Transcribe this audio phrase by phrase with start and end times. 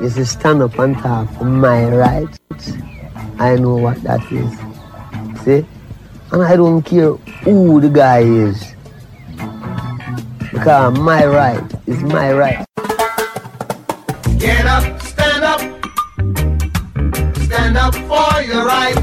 [0.00, 2.72] is to stand up and talk for my rights.
[3.38, 4.52] I know what that is.
[5.44, 5.66] See?
[6.32, 7.12] And I don't care
[7.44, 8.74] who the guy is.
[10.52, 12.64] Because my right is my right.
[14.38, 15.60] Get up, stand up.
[17.44, 18.96] Stand up for your right.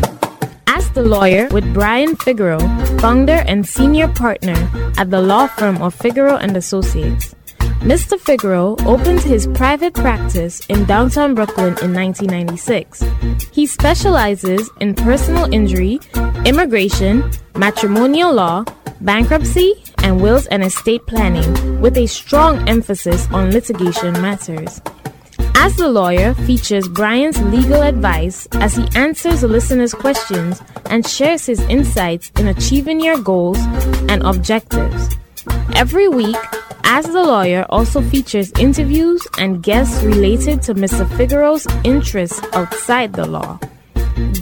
[0.68, 2.66] Ask the Lawyer with Brian Figueroa,
[3.00, 4.58] founder and senior partner
[4.98, 7.36] at the law firm of Figueroa and Associates.
[7.84, 8.18] Mr.
[8.18, 13.04] Figueroa opened his private practice in downtown Brooklyn in 1996.
[13.52, 16.00] He specializes in personal injury,
[16.46, 18.64] immigration, matrimonial law,
[19.02, 24.82] bankruptcy, and wills and estate planning, with a strong emphasis on litigation matters.
[25.56, 31.60] Ask the Lawyer features Brian's legal advice as he answers listeners' questions and shares his
[31.68, 33.60] insights in achieving your goals
[34.08, 35.18] and objectives.
[35.76, 36.38] Every week,
[36.84, 41.10] Ask the Lawyer also features interviews and guests related to Mr.
[41.18, 43.60] Figueroa's interests outside the law.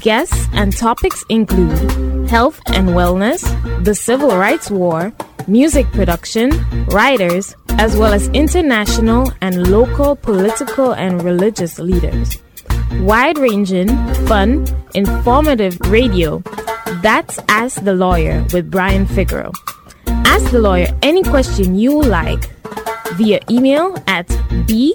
[0.02, 3.42] Guests and topics include health and wellness,
[3.84, 5.14] the civil rights war,
[5.48, 6.52] music production,
[6.88, 12.38] writers, as well as international and local political and religious leaders.
[13.00, 13.88] Wide ranging,
[14.28, 16.44] fun, informative radio.
[17.02, 19.52] That's Ask the Lawyer with Brian Figueroa.
[20.26, 22.50] Ask the lawyer any question you like
[23.16, 24.28] via email at
[24.68, 24.94] bfigeroux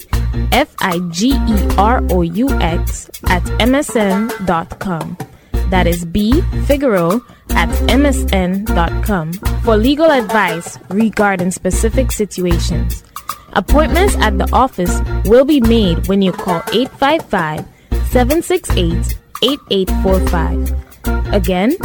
[3.30, 5.16] at msn.com.
[5.70, 9.32] That is B Figueroa at msn.com
[9.64, 13.02] for legal advice regarding specific situations.
[13.54, 17.64] Appointments at the office will be made when you call 855
[18.10, 21.34] 768 8845.
[21.34, 21.76] Again,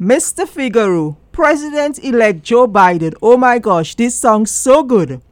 [0.00, 0.46] Mr.
[0.46, 3.14] Figueroa, President elect Joe Biden.
[3.22, 5.22] Oh my gosh, this song's so good.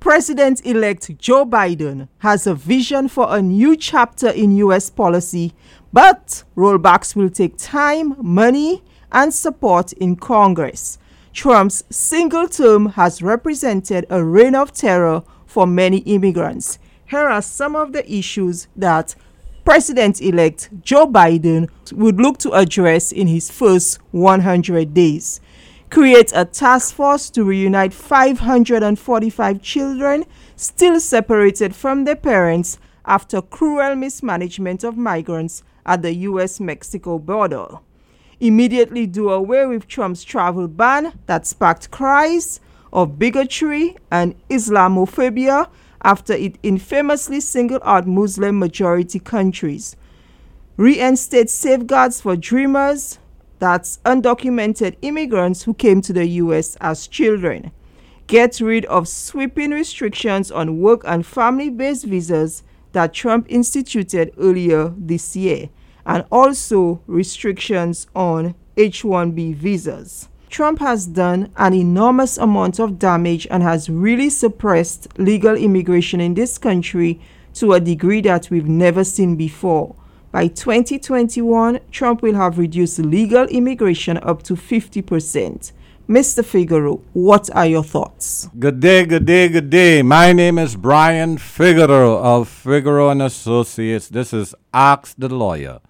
[0.00, 4.90] President elect Joe Biden has a vision for a new chapter in U.S.
[4.90, 5.52] policy,
[5.92, 10.98] but rollbacks will take time, money, and support in Congress.
[11.32, 16.80] Trump's single term has represented a reign of terror for many immigrants.
[17.06, 19.14] Here are some of the issues that
[19.68, 25.42] President elect Joe Biden would look to address in his first 100 days.
[25.90, 30.24] Create a task force to reunite 545 children
[30.56, 37.66] still separated from their parents after cruel mismanagement of migrants at the US Mexico border.
[38.40, 42.58] Immediately do away with Trump's travel ban that sparked cries
[42.90, 45.68] of bigotry and Islamophobia
[46.02, 49.96] after it infamously singled out Muslim majority countries.
[50.76, 53.18] Reinstate safeguards for dreamers,
[53.58, 57.72] that's undocumented immigrants who came to the US as children.
[58.28, 64.94] Get rid of sweeping restrictions on work and family based visas that Trump instituted earlier
[64.96, 65.70] this year,
[66.06, 70.28] and also restrictions on H 1B visas.
[70.48, 76.34] Trump has done an enormous amount of damage and has really suppressed legal immigration in
[76.34, 77.20] this country
[77.54, 79.94] to a degree that we've never seen before.
[80.32, 85.72] By 2021, Trump will have reduced legal immigration up to 50%.
[86.08, 86.42] Mr.
[86.42, 88.48] Figueroa, what are your thoughts?
[88.58, 90.00] Good day, good day, good day.
[90.00, 94.08] My name is Brian Figueroa of Figueroa and Associates.
[94.08, 95.80] This is Ask the Lawyer.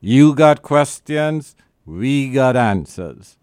[0.00, 3.36] You got questions, we got answers.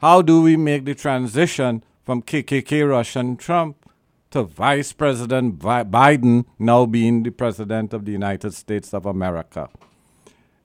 [0.00, 3.90] How do we make the transition from KKK Russian Trump
[4.30, 9.70] to Vice President Biden now being the President of the United States of America?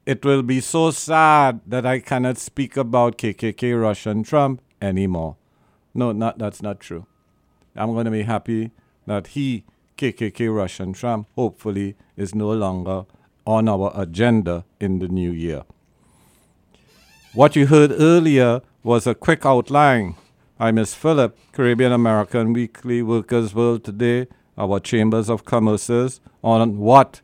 [0.06, 5.38] It will be so sad that I cannot speak about KKK Russian Trump anymore.
[5.94, 7.06] No, not, that's not true.
[7.74, 8.72] I'm going to be happy
[9.08, 9.64] that he,
[9.98, 13.06] KKK Russian Trump, hopefully is no longer
[13.46, 15.64] on our agenda in the new year.
[17.34, 20.16] What you heard earlier was a quick outline
[20.58, 20.96] by Ms.
[20.96, 27.22] Phillip, Caribbean American Weekly, Workers World Today, our Chambers of Commerces, on what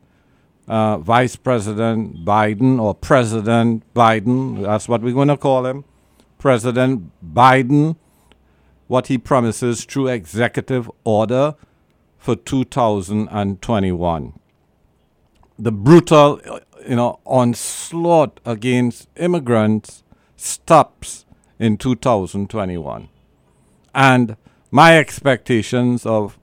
[0.68, 5.84] uh, Vice President Biden or President Biden, that's what we're going to call him,
[6.38, 7.96] President Biden,
[8.88, 11.56] what he promises through executive order
[12.18, 14.40] for 2021.
[15.60, 16.40] The brutal,
[16.88, 20.04] you know, onslaught against immigrants
[20.36, 21.26] stops
[21.60, 23.10] in 2021.
[23.94, 24.38] And
[24.72, 26.38] my expectations of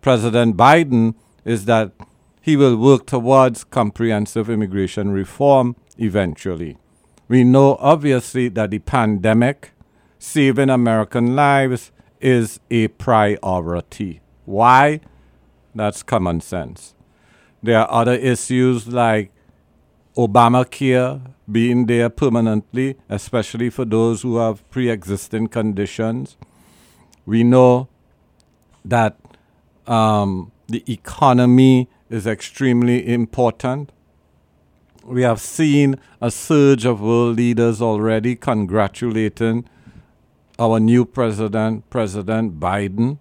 [0.00, 1.14] President Biden
[1.44, 1.92] is that
[2.40, 6.76] he will work towards comprehensive immigration reform eventually.
[7.28, 9.70] We know obviously that the pandemic,
[10.18, 14.20] saving American lives, is a priority.
[14.44, 15.00] Why?
[15.74, 16.94] That's common sense.
[17.62, 19.32] There are other issues like
[20.16, 21.20] Obamacare
[21.50, 26.36] being there permanently, especially for those who have pre existing conditions.
[27.24, 27.88] We know
[28.84, 29.16] that
[29.86, 33.92] um, the economy is extremely important.
[35.04, 39.68] We have seen a surge of world leaders already congratulating
[40.58, 43.18] our new president, President Biden.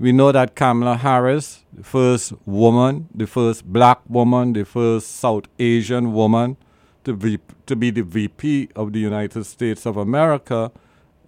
[0.00, 5.44] We know that Kamala Harris, the first woman, the first black woman, the first South
[5.58, 6.56] Asian woman
[7.04, 10.72] to be, to be the VP of the United States of America,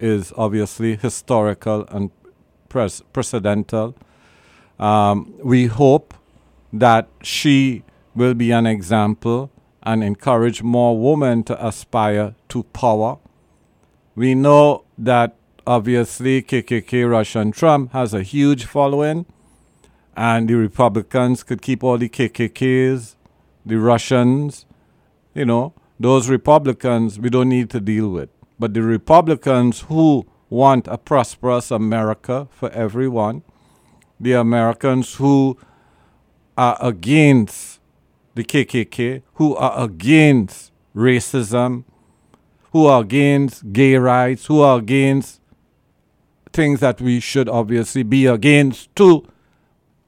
[0.01, 2.11] is obviously historical and
[2.71, 3.95] pres- precedental.
[4.79, 6.15] Um, we hope
[6.73, 7.85] that she
[8.15, 9.51] will be an example
[9.83, 13.19] and encourage more women to aspire to power.
[14.15, 15.37] We know that
[15.67, 19.27] obviously KKK Russian Trump has a huge following,
[20.17, 23.15] and the Republicans could keep all the KKKs,
[23.65, 24.67] the Russians,
[25.35, 28.29] you know, those Republicans we don't need to deal with.
[28.59, 33.43] But the Republicans who want a prosperous America for everyone,
[34.21, 35.59] the Americans who
[36.57, 37.81] are against
[38.35, 41.85] the KKK, who are against racism,
[42.73, 45.41] who are against gay rights, who are against
[46.53, 49.27] things that we should obviously be against too.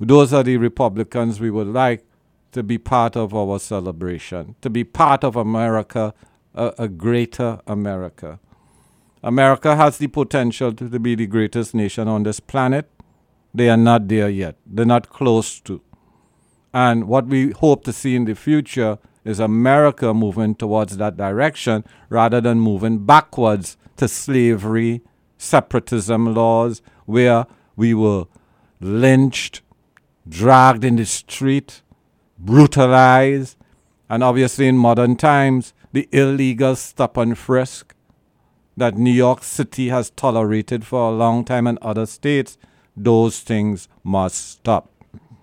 [0.01, 2.05] Those are the Republicans we would like
[2.53, 6.15] to be part of our celebration, to be part of America,
[6.55, 8.39] a, a greater America.
[9.23, 12.91] America has the potential to, to be the greatest nation on this planet.
[13.55, 14.57] They are not there yet.
[14.67, 15.81] They're not close to.
[16.73, 21.85] And what we hope to see in the future is America moving towards that direction
[22.09, 25.03] rather than moving backwards to slavery,
[25.45, 27.47] separatism laws, where
[27.77, 28.27] we were
[28.81, 29.63] lynched,
[30.29, 31.83] dragged in the street,
[32.39, 33.57] brutalized,
[34.09, 37.95] and obviously in modern times, the illegal stop and frisk
[38.77, 42.59] that New York City has tolerated for a long time and other states,
[42.97, 44.91] those things must stop.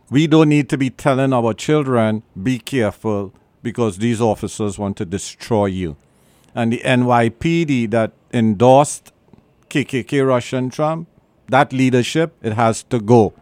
[0.10, 3.34] We don't need to be telling our children, be careful,
[3.64, 5.96] because these officers want to destroy you.
[6.54, 9.14] And the NYPD that endorsed
[9.72, 11.08] KKK Russian Trump,
[11.48, 13.34] that leadership, it has to go.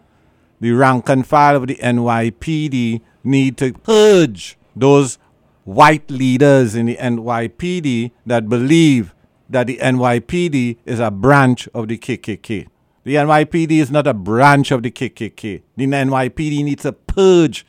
[0.62, 5.18] The rank and file of the NYPD need to purge those
[5.64, 9.16] white leaders in the NYPD that believe
[9.50, 12.68] that the NYPD is a branch of the KKK.
[13.04, 15.64] The NYPD is not a branch of the KKK.
[15.76, 17.66] The NYPD needs to purge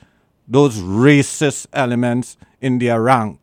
[0.47, 3.41] those racist elements in their rank.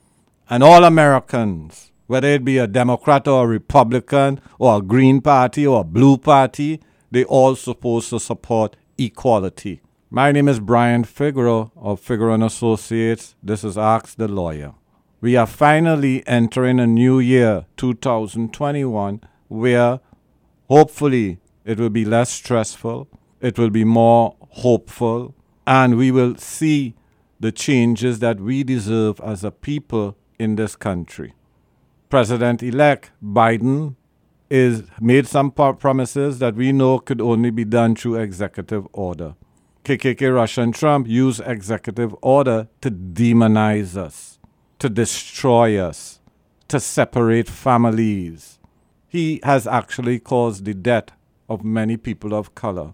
[0.50, 5.67] And all Americans, whether it be a Democrat or a Republican or a Green Party
[5.67, 9.81] or a Blue Party, they all supposed to support equality.
[10.09, 13.35] My name is Brian Figueroa of Figueroa and Associates.
[13.43, 14.73] This is Ask the Lawyer.
[15.19, 19.99] We are finally entering a new year, 2021, where
[20.69, 23.09] hopefully it will be less stressful,
[23.41, 25.35] it will be more hopeful,
[25.65, 26.95] and we will see
[27.39, 31.33] the changes that we deserve as a people in this country.
[32.09, 33.95] President elect Biden
[34.49, 39.35] is made some pro- promises that we know could only be done through executive order.
[39.83, 44.39] KKK Russian Trump used executive order to demonize us,
[44.79, 46.21] to destroy us,
[46.69, 48.59] to separate families.
[49.07, 51.09] He has actually caused the death
[51.49, 52.93] of many people of color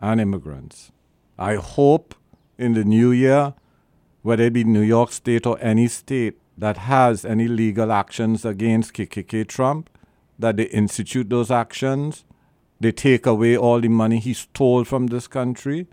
[0.00, 0.92] and immigrants.
[1.38, 2.14] I hope
[2.58, 3.54] in the new year,
[4.22, 8.94] whether it be New York State or any state that has any legal actions against
[8.94, 9.90] KKK Trump,
[10.38, 12.24] that they institute those actions,
[12.80, 15.86] they take away all the money he stole from this country,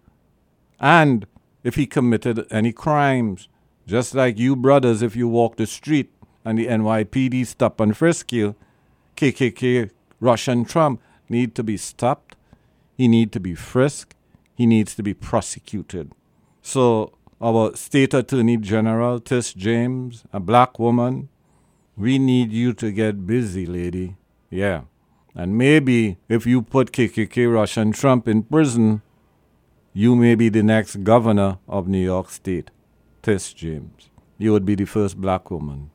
[0.80, 1.26] and
[1.64, 3.48] if he committed any crimes,
[3.86, 6.12] just like you brothers, if you walk the street
[6.46, 8.56] and the NYPD stop and frisk you,
[9.18, 12.36] KKK Russian Trump need to be stopped.
[12.98, 14.16] He need to be frisked.
[14.56, 16.12] He needs to be prosecuted.
[16.62, 21.30] So our state attorney general, Tish James, a black woman,
[21.96, 24.18] we need you to get busy, lady.
[24.50, 24.84] Yeah.
[25.36, 29.02] And maybe if you put KKK Russian Trump in prison,
[29.94, 32.72] you may be the next governor of New York State,
[33.22, 34.10] Tish James.
[34.38, 35.92] You would be the first black woman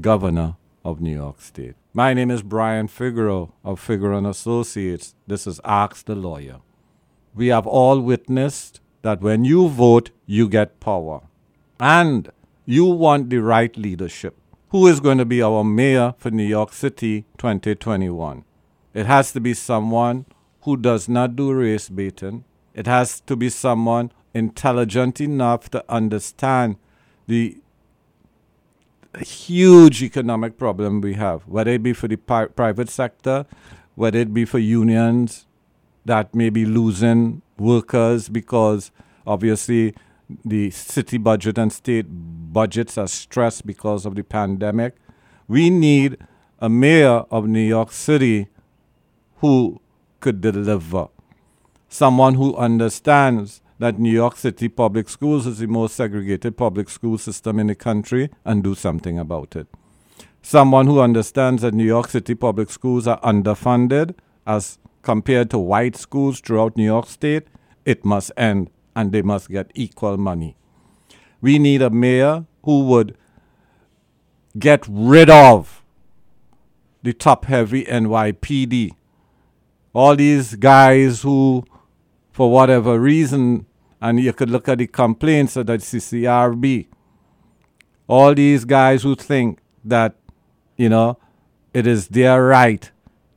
[0.00, 1.74] governor of New York State.
[1.92, 5.14] My name is Brian Figueroa of Figueroa and Associates.
[5.26, 6.60] This is Ask the Lawyer.
[7.34, 11.22] We have all witnessed that when you vote, you get power.
[11.78, 12.30] And
[12.66, 14.36] you want the right leadership.
[14.68, 18.44] Who is going to be our mayor for New York City 2021?
[18.94, 20.26] It has to be someone
[20.62, 22.44] who does not do race baiting.
[22.74, 26.76] It has to be someone intelligent enough to understand
[27.26, 27.56] the
[29.18, 33.46] huge economic problem we have, whether it be for the private sector,
[33.96, 35.46] whether it be for unions
[36.04, 38.90] that may be losing workers because
[39.26, 39.94] obviously
[40.44, 44.96] the city budget and state budgets are stressed because of the pandemic.
[45.48, 46.16] We need
[46.58, 48.48] a mayor of New York City
[49.36, 49.80] who
[50.20, 51.08] could deliver.
[51.88, 57.16] Someone who understands that New York City public schools is the most segregated public school
[57.18, 59.66] system in the country and do something about it.
[60.42, 64.14] Someone who understands that New York City public schools are underfunded
[64.46, 67.46] as compared to white schools throughout New York State,
[67.84, 70.56] it must end and they must get equal money.
[71.40, 73.16] We need a mayor who would
[74.58, 75.82] get rid of
[77.02, 78.92] the top heavy NYPD.
[79.92, 81.64] All these guys who,
[82.32, 83.66] for whatever reason,
[84.00, 86.86] and you could look at the complaints of the CCRB,
[88.06, 90.16] all these guys who think that,
[90.76, 91.18] you know,
[91.72, 92.90] it is their right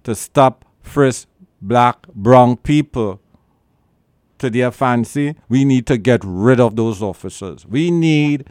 [0.04, 1.28] to stop, frisk
[1.68, 3.20] black, brown people
[4.38, 7.66] to their fancy, we need to get rid of those officers.
[7.66, 8.50] We need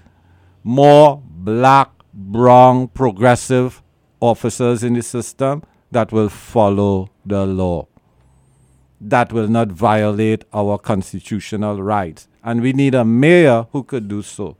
[0.64, 3.82] more black, brown, progressive
[4.20, 7.86] officers in the system that will follow the law,
[9.00, 12.28] that will not violate our constitutional rights.
[12.42, 14.56] And we need a mayor who could do so.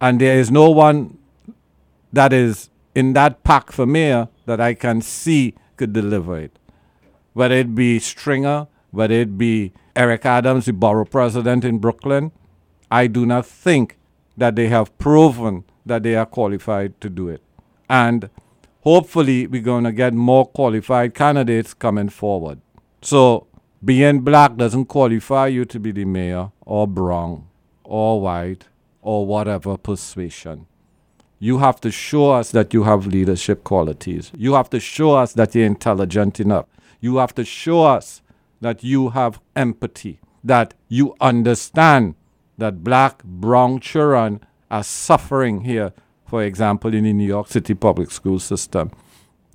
[0.00, 1.18] And there is no one
[2.12, 6.58] that is in that pack for mayor that I can see could deliver it.
[7.36, 12.32] Whether it be Stringer, whether it be Eric Adams, the borough president in Brooklyn,
[12.90, 13.98] I do not think
[14.38, 17.42] that they have proven that they are qualified to do it.
[17.90, 18.30] And
[18.80, 22.58] hopefully, we're going to get more qualified candidates coming forward.
[23.02, 23.46] So,
[23.84, 27.48] being black doesn't qualify you to be the mayor, or brown,
[27.84, 28.64] or white,
[29.02, 30.64] or whatever persuasion.
[31.38, 34.32] You have to show us that you have leadership qualities.
[34.34, 36.64] You have to show us that you're intelligent enough.
[37.06, 38.20] You have to show us
[38.60, 42.16] that you have empathy, that you understand
[42.58, 44.40] that black, brown children
[44.72, 45.92] are suffering here,
[46.26, 48.90] for example, in the New York City public school system.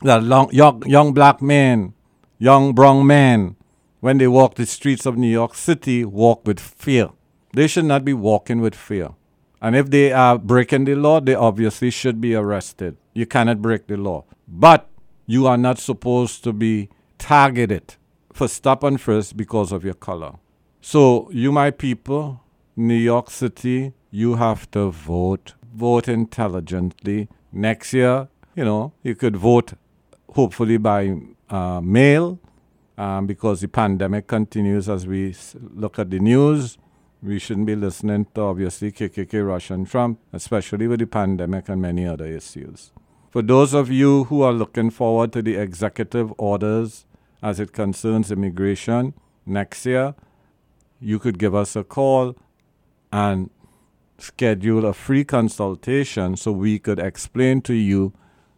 [0.01, 1.93] That long, young, young black men,
[2.39, 3.57] young brown men,
[3.99, 7.09] when they walk the streets of New York City, walk with fear.
[7.51, 9.09] They should not be walking with fear.
[9.61, 12.95] And if they are breaking the law, they obviously should be arrested.
[13.13, 14.23] You cannot break the law.
[14.47, 14.87] But
[15.25, 16.87] you are not supposed to be
[17.21, 17.95] targeted
[18.33, 20.33] for stop and frisk because of your color.
[20.81, 22.41] So, you, my people,
[22.75, 25.53] New York City, you have to vote.
[25.73, 27.29] Vote intelligently.
[27.53, 29.73] Next year, you know, you could vote
[30.33, 31.15] hopefully by
[31.49, 32.39] uh, mail
[32.97, 36.77] um, because the pandemic continues as we look at the news.
[37.21, 41.79] We shouldn't be listening to obviously KKK, Russia, and Trump, especially with the pandemic and
[41.81, 42.91] many other issues.
[43.29, 47.05] For those of you who are looking forward to the executive orders
[47.41, 49.13] as it concerns immigration
[49.45, 50.15] next year,
[50.99, 52.35] you could give us a call
[53.11, 53.49] and
[54.17, 58.13] schedule a free consultation so we could explain to you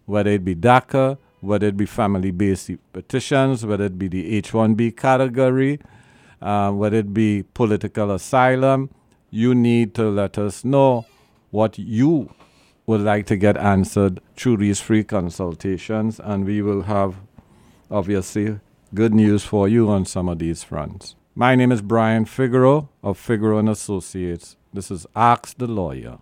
[0.06, 4.52] whether it be DACA, whether it be family based petitions, whether it be the H
[4.52, 5.80] 1B category,
[6.42, 8.90] uh, whether it be political asylum.
[9.30, 11.06] You need to let us know
[11.52, 12.34] what you
[12.86, 17.16] would like to get answered through these free consultations, and we will have
[17.90, 18.60] obviously
[18.94, 21.16] good news for you on some of these fronts.
[21.34, 24.56] My name is Brian Figueroa of Figueroa and Associates.
[24.72, 26.20] This is Ask the Lawyer.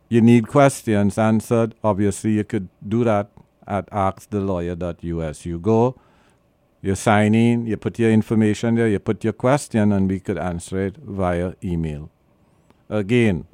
[0.09, 1.75] you need questions answered.
[1.83, 3.29] Obviously, you could do that
[3.67, 5.45] at askthelawyer.us.
[5.45, 5.99] You go,
[6.81, 10.37] you sign in, you put your information there, you put your question, and we could
[10.37, 12.11] answer it via email.
[12.89, 13.47] Again,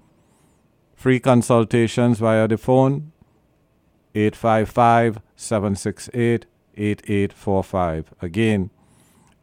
[0.95, 3.11] free consultations via the phone
[4.13, 8.13] 855 768 8845.
[8.21, 8.69] Again,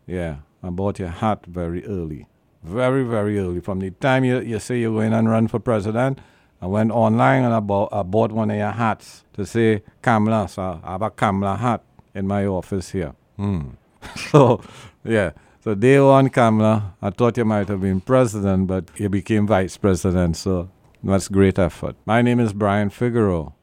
[0.05, 2.27] yeah, I bought your hat very early.
[2.63, 3.62] Very, very early.
[3.62, 6.20] From the time you, you say you're going and run for president,
[6.62, 10.48] I went online and I bought, I bought one of your hats to say Kamala.
[10.50, 11.81] So I have a Kamala hat
[12.13, 13.15] in my office here.
[13.38, 13.70] Hmm.
[14.31, 14.62] so,
[15.03, 15.31] yeah.
[15.63, 19.77] So day one, Kamala, I thought you might have been president, but you became vice
[19.77, 20.36] president.
[20.36, 20.72] So
[21.03, 21.96] that's great effort.
[22.03, 23.53] My name is Brian Figueroa.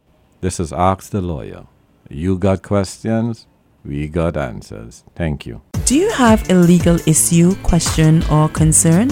[0.40, 1.66] This is Ask the Lawyer.
[2.08, 3.48] You got questions,
[3.84, 5.02] we got answers.
[5.16, 5.60] Thank you.
[5.86, 9.10] Do you have a legal issue, question, or concern?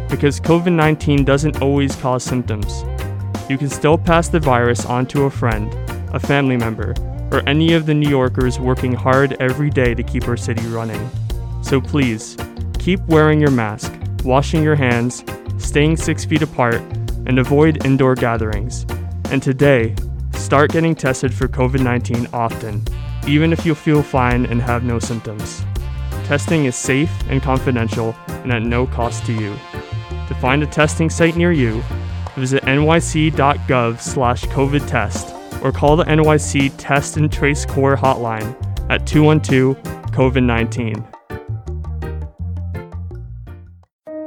[0.08, 2.82] Because COVID 19 doesn't always cause symptoms.
[3.50, 5.70] You can still pass the virus on to a friend,
[6.14, 6.94] a family member,
[7.30, 11.10] or any of the New Yorkers working hard every day to keep our city running.
[11.62, 12.38] So please,
[12.78, 13.92] keep wearing your mask,
[14.24, 15.22] washing your hands,
[15.58, 16.80] staying six feet apart,
[17.26, 18.86] and avoid indoor gatherings.
[19.30, 19.94] And today,
[20.32, 22.82] start getting tested for COVID 19 often,
[23.26, 25.64] even if you feel fine and have no symptoms.
[26.24, 29.54] Testing is safe and confidential and at no cost to you.
[30.28, 31.82] To find a testing site near you,
[32.36, 38.54] visit nyc.gov slash COVID test or call the NYC Test and Trace Corps hotline
[38.90, 39.76] at 212
[40.12, 41.04] COVID 19.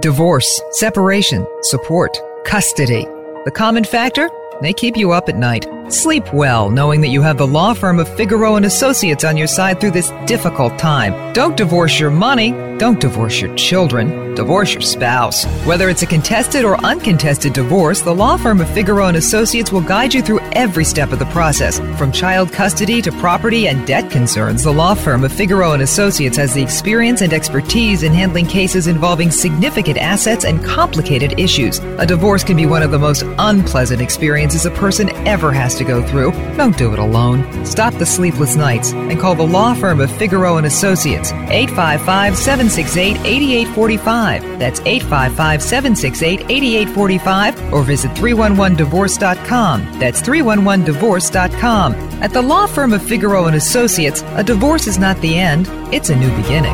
[0.01, 3.05] Divorce, separation, support, custody.
[3.43, 4.29] The common factor?
[4.61, 5.67] They keep you up at night.
[5.89, 9.47] Sleep well knowing that you have the law firm of Figueroa and Associates on your
[9.47, 11.33] side through this difficult time.
[11.33, 15.45] Don't divorce your money, don't divorce your children, divorce your spouse.
[15.65, 19.81] Whether it's a contested or uncontested divorce, the law firm of Figueroa and Associates will
[19.81, 21.79] guide you through every step of the process.
[21.97, 26.37] From child custody to property and debt concerns, the law firm of Figueroa and Associates
[26.37, 31.79] has the experience and expertise in handling cases involving significant assets and complicated issues.
[31.97, 35.83] A divorce can be one of the most unpleasant experiences a person ever has to
[35.83, 36.31] go through.
[36.57, 37.65] Don't do it alone.
[37.65, 43.17] Stop the sleepless nights and call the law firm of Figueroa and Associates 855 768
[43.25, 44.59] 8845 8845.
[44.59, 49.99] That's 855 768 8845 or visit 311divorce.com.
[49.99, 51.93] That's 311divorce.com.
[52.21, 56.09] At the law firm of Figueroa and Associates, a divorce is not the end, it's
[56.09, 56.73] a new beginning.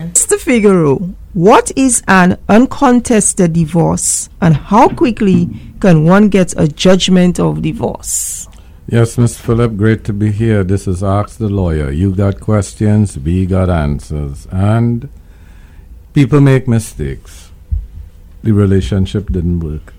[0.00, 0.38] Mr.
[0.38, 0.98] Figueroa,
[1.34, 5.48] what is an uncontested divorce and how quickly
[5.80, 8.48] can one get a judgment of divorce?
[8.88, 9.36] Yes, Mr.
[9.36, 10.64] Philip, great to be here.
[10.64, 11.90] This is Ask the Lawyer.
[11.90, 14.46] You got questions, we got answers.
[14.50, 15.08] And
[16.14, 17.50] people make mistakes.
[18.42, 19.94] The relationship didn't work.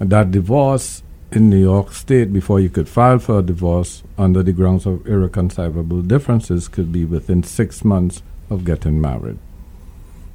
[0.00, 4.42] And that divorce in New York State, before you could file for a divorce under
[4.42, 9.38] the grounds of irreconcilable differences, could be within six months of getting married.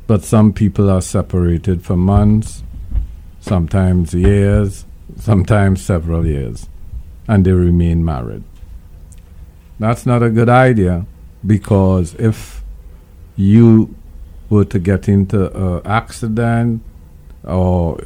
[0.05, 2.63] But some people are separated for months,
[3.39, 4.85] sometimes years,
[5.17, 6.69] sometimes several years,
[7.27, 8.43] and they remain married.
[9.79, 11.05] That's not a good idea
[11.45, 12.63] because if
[13.35, 13.95] you
[14.61, 16.83] to get into an accident
[17.43, 17.97] or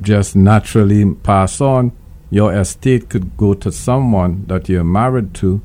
[0.00, 1.92] just naturally pass on,
[2.30, 5.62] your estate could go to someone that you're married to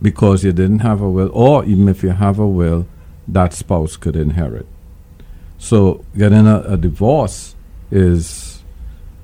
[0.00, 2.86] because you didn't have a will, or even if you have a will,
[3.28, 4.66] that spouse could inherit.
[5.58, 7.54] So, getting a, a divorce
[7.90, 8.62] is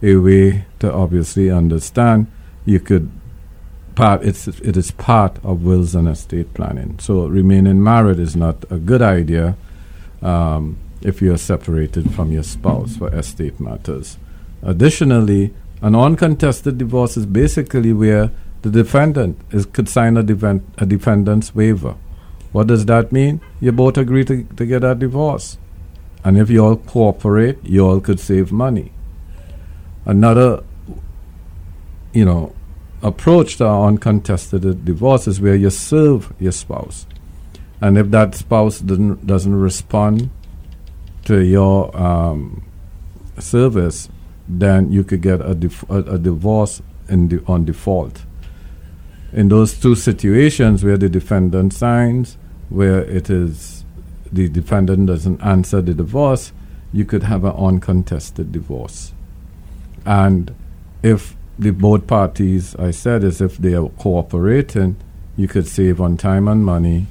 [0.03, 2.27] a way to obviously understand
[2.67, 3.11] you could
[3.97, 6.99] part it's it is part of wills and estate planning.
[7.01, 9.57] So remaining married is not a good idea
[10.23, 14.19] um, if you are separated from your spouse for estate matters.
[14.63, 18.31] Additionally, an uncontested divorce is basically where
[18.63, 20.21] the defendant is, could sign a,
[20.79, 21.95] a defendant's waiver.
[22.53, 23.41] What does that mean?
[23.61, 25.59] You both agree to, to get a divorce.
[26.25, 28.93] And if you all cooperate, you all could save money.
[30.05, 30.65] Another,
[32.13, 32.56] you know,
[33.07, 37.07] approach to uncontested divorce is where you serve your spouse.
[37.81, 40.31] And if that spouse doesn't, doesn't respond
[41.25, 42.65] to your um,
[43.39, 44.09] service,
[44.49, 48.23] then you could get a, dif- a, a divorce on default.
[49.33, 52.37] In those two situations where the defendant signs,
[52.69, 53.85] where it is
[54.33, 56.53] the defendant doesn't answer the divorce,
[56.93, 59.13] you could have an uncontested divorce.
[60.05, 60.55] And
[61.03, 64.97] if the both parties, I said, is if they are cooperating,
[65.37, 67.07] you could save on time and money.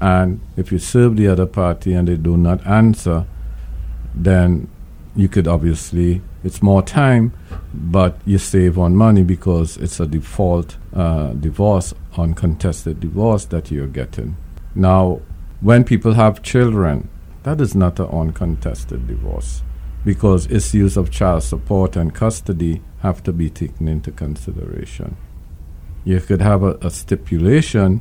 [0.00, 3.26] And if you serve the other party and they do not answer,
[4.14, 4.68] then
[5.14, 7.32] you could obviously, it's more time,
[7.74, 13.86] but you save on money because it's a default uh, divorce, uncontested divorce that you're
[13.86, 14.36] getting.
[14.74, 15.20] Now,
[15.60, 17.08] when people have children,
[17.42, 19.62] that is not an uncontested divorce
[20.04, 25.16] because issues of child support and custody have to be taken into consideration.
[26.04, 28.00] You could have a, a stipulation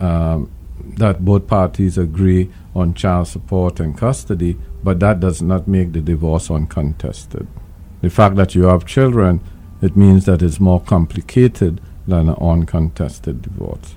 [0.00, 0.50] um,
[0.96, 6.00] that both parties agree on child support and custody, but that does not make the
[6.00, 7.46] divorce uncontested.
[8.00, 9.40] The fact that you have children,
[9.80, 13.94] it means that it's more complicated than an uncontested divorce.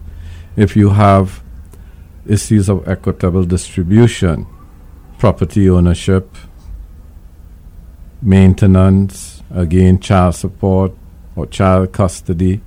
[0.56, 1.44] If you have
[2.28, 4.46] issues of equitable distribution,
[5.18, 6.36] property ownership,
[8.22, 10.92] maintenance, again, child support
[11.36, 12.62] or child custody,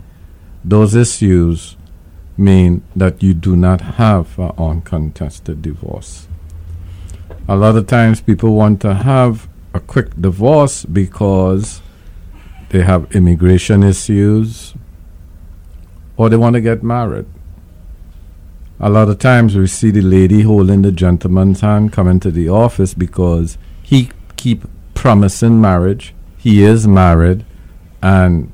[0.64, 1.76] those issues
[2.36, 6.28] mean that you do not have an uncontested divorce.
[7.48, 11.80] A lot of times people want to have a quick divorce because
[12.70, 14.74] they have immigration issues
[16.16, 17.26] or they want to get married.
[18.80, 22.48] A lot of times we see the lady holding the gentleman's hand coming to the
[22.48, 24.64] office because he keep
[24.94, 26.14] promising marriage.
[26.38, 27.44] He is married
[28.02, 28.52] and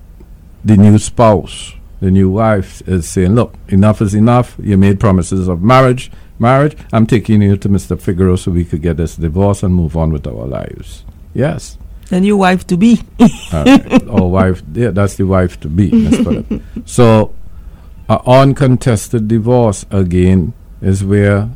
[0.64, 4.57] the new spouse, the new wife is saying, Look, enough is enough.
[4.59, 6.11] You made promises of marriage.
[6.38, 8.01] Marriage, I'm taking you to Mr.
[8.01, 11.05] Figueroa so we could get this divorce and move on with our lives.
[11.33, 11.79] Yes.
[12.09, 13.03] The new wife to be.
[13.53, 14.07] Right.
[14.09, 16.61] Or wife, yeah, that's the wife to be.
[16.85, 17.35] So,
[18.09, 21.49] an uncontested divorce again is where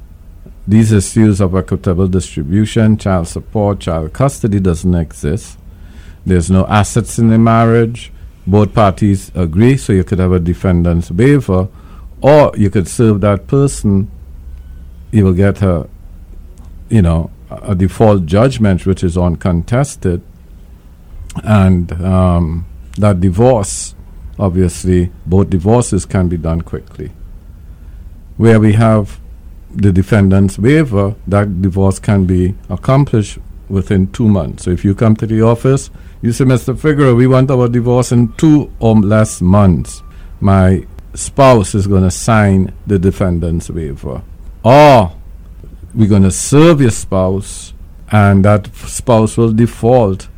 [0.66, 5.57] these issues of equitable distribution, child support, child custody doesn't exist.
[6.28, 8.12] There's no assets in the marriage.
[8.46, 11.68] Both parties agree, so you could have a defendant's waiver,
[12.20, 14.10] or you could serve that person.
[15.10, 15.88] You will get a,
[16.90, 20.20] you know, a, default judgment which is uncontested,
[21.44, 22.66] and um,
[22.98, 23.94] that divorce
[24.38, 27.10] obviously both divorces can be done quickly.
[28.36, 29.18] Where we have
[29.74, 33.38] the defendant's waiver, that divorce can be accomplished
[33.70, 34.64] within two months.
[34.64, 36.76] So if you come to the office, you say, Mr.
[36.78, 40.02] Figueroa, we want our divorce in two um, or less months.
[40.40, 44.22] My spouse is going to sign the defendant's waiver.
[44.64, 45.12] Or
[45.94, 47.72] we're going to serve your spouse,
[48.10, 50.28] and that spouse will default,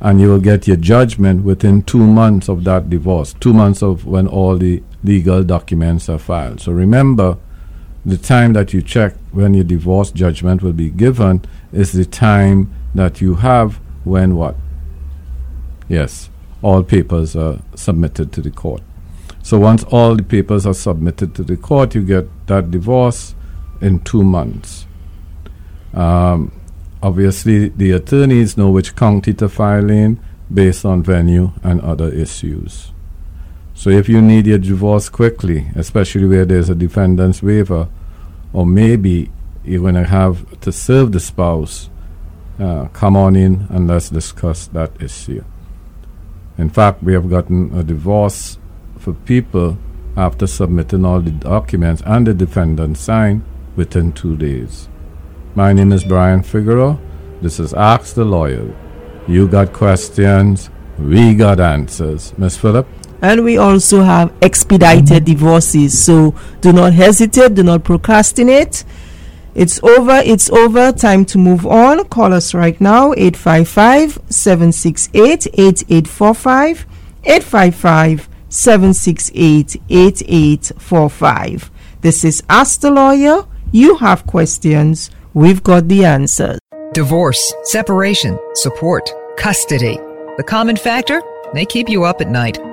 [0.00, 4.04] and you will get your judgment within two months of that divorce, two months of
[4.04, 6.60] when all the legal documents are filed.
[6.60, 7.38] So remember,
[8.04, 12.72] the time that you check when your divorce judgment will be given is the time
[12.94, 14.56] that you have when what?
[15.88, 16.30] Yes,
[16.62, 18.82] all papers are submitted to the court.
[19.42, 23.34] So once all the papers are submitted to the court, you get that divorce
[23.80, 24.86] in two months.
[25.94, 26.52] Um,
[27.02, 30.18] obviously, the attorneys know which county to file in
[30.52, 32.92] based on venue and other issues.
[33.74, 37.88] So if you need your divorce quickly, especially where there's a defendant's waiver,
[38.52, 39.30] or maybe
[39.64, 41.90] you're going to have to serve the spouse,
[42.58, 45.44] uh, come on in and let's discuss that issue.
[46.58, 48.58] In fact, we have gotten a divorce
[48.98, 49.76] for people
[50.16, 53.42] after submitting all the documents and the defendant signed
[53.76, 54.88] within two days.
[55.54, 56.98] My name is Brian Figueroa.
[57.42, 58.74] This is Ask the Lawyer.
[59.28, 62.32] You got questions, we got answers.
[62.38, 62.86] Miss Phillip?
[63.20, 66.02] And we also have expedited divorces.
[66.02, 68.84] So do not hesitate, do not procrastinate.
[69.56, 70.92] It's over, it's over.
[70.92, 72.04] Time to move on.
[72.08, 76.86] Call us right now 855 768 8845.
[77.24, 81.70] 855 768 8845.
[82.02, 83.46] This is Ask the Lawyer.
[83.72, 86.58] You have questions, we've got the answers.
[86.92, 89.96] Divorce, separation, support, custody.
[90.36, 91.22] The common factor?
[91.54, 92.58] They keep you up at night.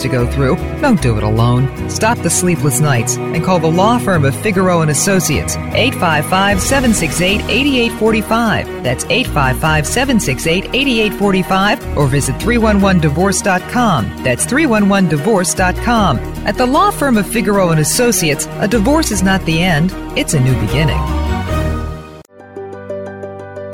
[0.00, 0.56] to go through.
[0.80, 1.88] Don't do it alone.
[1.88, 7.40] Stop the sleepless nights and call the law firm of Figueroa and Associates 855 768
[7.42, 8.82] 8845.
[8.82, 14.22] That's 855 768 8845 or visit 311divorce.com.
[14.24, 16.18] That's 311divorce.com.
[16.46, 20.34] At the law firm of Figueroa and Associates, a divorce is not the end, it's
[20.34, 20.98] a new beginning.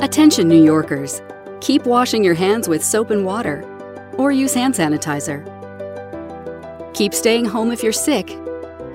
[0.01, 1.21] Attention, New Yorkers.
[1.61, 3.63] Keep washing your hands with soap and water,
[4.17, 5.43] or use hand sanitizer.
[6.95, 8.39] Keep staying home if you're sick,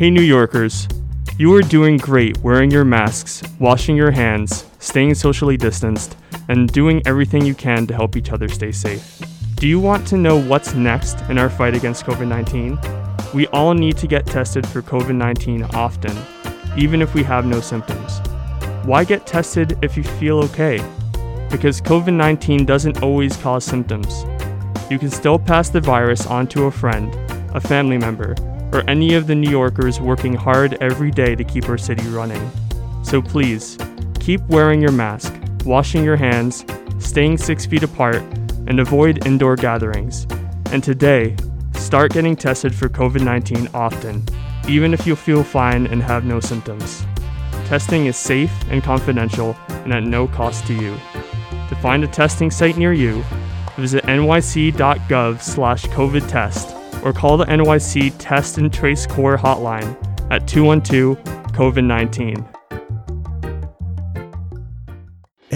[0.00, 0.88] Hey, New Yorkers.
[1.38, 6.16] You are doing great wearing your masks, washing your hands, staying socially distanced,
[6.48, 9.22] and doing everything you can to help each other stay safe.
[9.54, 12.76] Do you want to know what's next in our fight against COVID 19?
[13.32, 16.18] We all need to get tested for COVID 19 often,
[16.76, 18.18] even if we have no symptoms.
[18.84, 20.78] Why get tested if you feel okay?
[21.52, 24.24] Because COVID 19 doesn't always cause symptoms.
[24.90, 27.14] You can still pass the virus on to a friend,
[27.54, 28.34] a family member,
[28.72, 32.50] or any of the New Yorkers working hard every day to keep our city running.
[33.02, 33.78] So please,
[34.20, 36.64] keep wearing your mask, washing your hands,
[36.98, 38.22] staying six feet apart,
[38.66, 40.26] and avoid indoor gatherings.
[40.72, 41.36] And today,
[41.74, 44.22] start getting tested for COVID 19 often,
[44.68, 47.06] even if you feel fine and have no symptoms.
[47.66, 50.96] Testing is safe and confidential and at no cost to you.
[51.68, 53.24] To find a testing site near you,
[53.76, 56.77] visit nyc.gov slash COVID test
[57.08, 59.96] or call the NYC Test and Trace Corps hotline
[60.30, 61.16] at 212
[61.54, 62.57] COVID 19.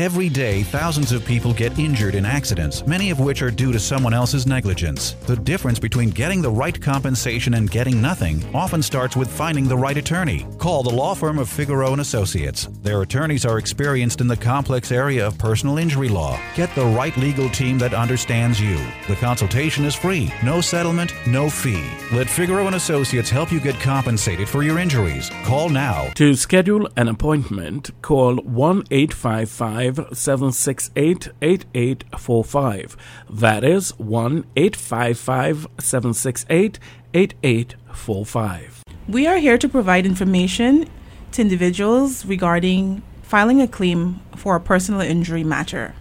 [0.03, 3.79] Every day, thousands of people get injured in accidents, many of which are due to
[3.79, 5.13] someone else's negligence.
[5.29, 9.77] The difference between getting the right compensation and getting nothing often starts with finding the
[9.77, 10.45] right attorney.
[10.59, 12.67] Call the law firm of Figueroa and Associates.
[12.83, 16.37] Their attorneys are experienced in the complex area of personal injury law.
[16.57, 18.77] Get the right legal team that understands you.
[19.07, 21.89] The consultation is free, no settlement, no fee.
[22.13, 25.31] Let Figueroa and Associates help you get compensated for your injuries.
[25.45, 26.11] Call now.
[26.17, 32.97] To schedule an appointment, call 1 855 768 8845.
[33.31, 36.79] That is 1 855 768
[37.15, 38.83] 8845.
[39.09, 40.89] We are here to provide information
[41.33, 45.95] to individuals regarding filing a claim for a personal injury matter.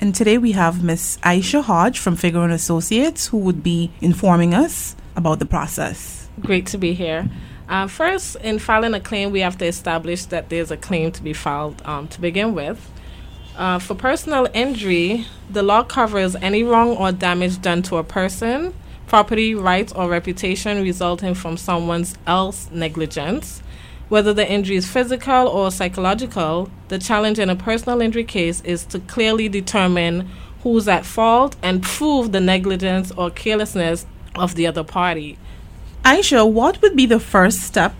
[0.00, 4.52] And today we have Miss Aisha Hodge from Figueroa and Associates who would be informing
[4.52, 6.28] us about the process.
[6.40, 7.30] Great to be here.
[7.68, 11.22] Uh, first, in filing a claim, we have to establish that there's a claim to
[11.22, 12.90] be filed um, to begin with.
[13.56, 18.72] Uh, for personal injury, the law covers any wrong or damage done to a person,
[19.06, 23.62] property, rights, or reputation resulting from someone's else negligence.
[24.08, 28.84] Whether the injury is physical or psychological, the challenge in a personal injury case is
[28.86, 30.30] to clearly determine
[30.62, 35.38] who's at fault and prove the negligence or carelessness of the other party.
[36.04, 37.94] Aisha, what would be the first step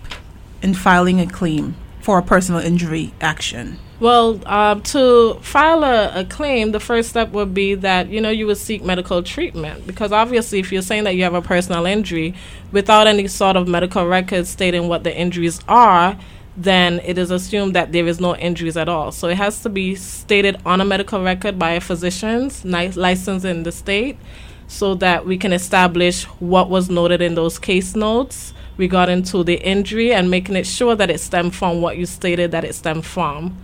[0.62, 3.78] in filing a claim for a personal injury action?
[4.02, 8.30] Well, uh, to file a, a, claim, the first step would be that you know
[8.30, 11.86] you would seek medical treatment because obviously, if you're saying that you have a personal
[11.86, 12.34] injury
[12.72, 16.18] without any sort of medical record stating what the injuries are,
[16.56, 19.12] then it is assumed that there is no injuries at all.
[19.12, 23.62] So it has to be stated on a medical record by a physician licensed in
[23.62, 24.18] the state,
[24.66, 29.64] so that we can establish what was noted in those case notes regarding to the
[29.64, 33.06] injury and making it sure that it stemmed from what you stated that it stemmed
[33.06, 33.56] from.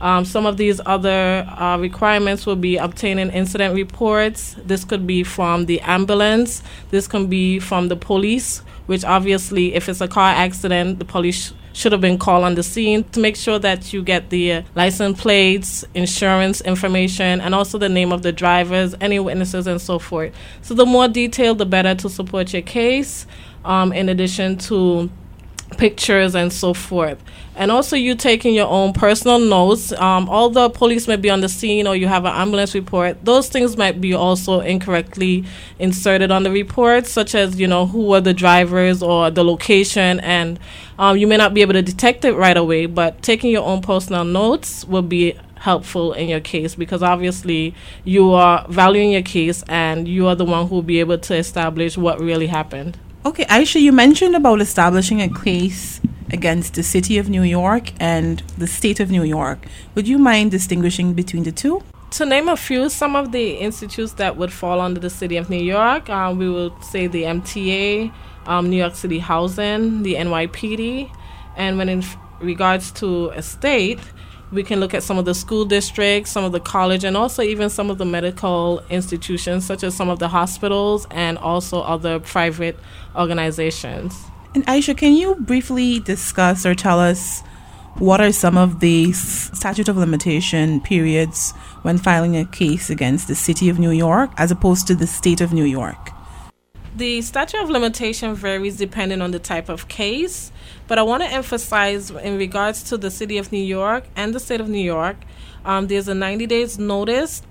[0.00, 4.56] Um, some of these other uh, requirements will be obtaining incident reports.
[4.64, 6.62] This could be from the ambulance.
[6.90, 11.52] This can be from the police, which obviously, if it's a car accident, the police
[11.72, 14.62] should have been called on the scene to make sure that you get the uh,
[14.74, 19.98] license plates, insurance information, and also the name of the drivers, any witnesses, and so
[19.98, 20.34] forth.
[20.62, 23.26] So, the more detailed, the better to support your case,
[23.64, 25.10] um, in addition to
[25.76, 27.22] pictures and so forth.
[27.56, 29.92] And also, you taking your own personal notes.
[29.92, 33.48] Um, although police may be on the scene or you have an ambulance report, those
[33.48, 35.44] things might be also incorrectly
[35.78, 40.20] inserted on the report, such as, you know, who were the drivers or the location.
[40.20, 40.58] And
[40.98, 43.82] um, you may not be able to detect it right away, but taking your own
[43.82, 49.62] personal notes will be helpful in your case because obviously you are valuing your case
[49.68, 52.96] and you are the one who will be able to establish what really happened.
[53.22, 56.00] Okay, Aisha, you mentioned about establishing a case
[56.32, 59.66] against the city of New York and the state of New York.
[59.94, 61.82] Would you mind distinguishing between the two?
[62.12, 65.50] To name a few, some of the institutes that would fall under the city of
[65.50, 68.10] New York, um, we would say the MTA,
[68.46, 71.10] um, New York City Housing, the NYPD,
[71.56, 74.00] and when in f- regards to a state,
[74.52, 77.42] we can look at some of the school districts, some of the college, and also
[77.42, 82.18] even some of the medical institutions, such as some of the hospitals and also other
[82.18, 82.78] private
[83.16, 84.24] organizations.
[84.54, 87.42] And Aisha, can you briefly discuss or tell us
[87.98, 93.34] what are some of the statute of limitation periods when filing a case against the
[93.34, 96.10] city of New York as opposed to the state of New York?
[96.96, 100.50] The statute of limitation varies depending on the type of case.
[100.90, 104.40] But I want to emphasize in regards to the city of New York and the
[104.40, 105.18] state of New York,
[105.64, 107.42] um, there's a 90 days notice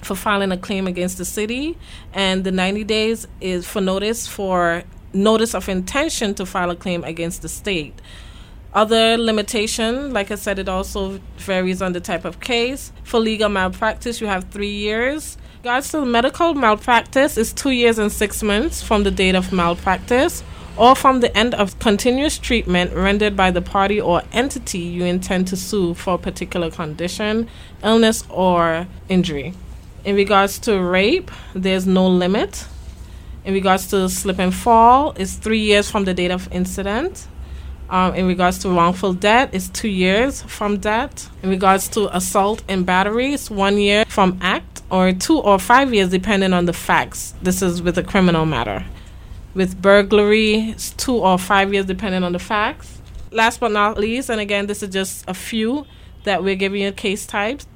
[0.00, 1.76] for filing a claim against the city,
[2.14, 7.04] and the 90 days is for notice for notice of intention to file a claim
[7.04, 8.00] against the state.
[8.72, 12.90] Other limitation, like I said, it also varies on the type of case.
[13.02, 15.36] For legal malpractice, you have three years.
[15.58, 20.42] Regards to medical malpractice, is two years and six months from the date of malpractice
[20.78, 25.48] or from the end of continuous treatment rendered by the party or entity you intend
[25.48, 27.48] to sue for a particular condition,
[27.82, 29.52] illness, or injury.
[30.04, 32.66] In regards to rape, there's no limit.
[33.44, 37.26] In regards to slip and fall, it's three years from the date of incident.
[37.90, 41.30] Um, in regards to wrongful death, it's two years from death.
[41.42, 45.92] In regards to assault and battery, it's one year from act, or two or five
[45.92, 47.34] years depending on the facts.
[47.42, 48.84] This is with a criminal matter.
[49.58, 53.00] With burglary, two or five years depending on the facts.
[53.32, 55.84] Last but not least, and again, this is just a few
[56.22, 57.66] that we're giving you case types.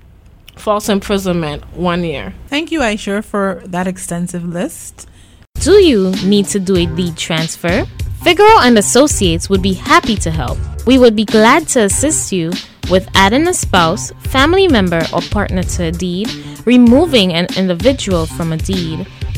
[0.55, 2.35] False imprisonment, one year.
[2.47, 5.09] Thank you, Aisha, for that extensive list.
[5.55, 7.85] Do you need to do a deed transfer?
[8.23, 10.59] Figueroa and Associates would be happy to help.
[10.87, 12.53] We would be glad to assist you
[12.93, 16.31] with adding a spouse, family member, or partner to a deed,
[16.65, 19.05] removing an individual from a deed,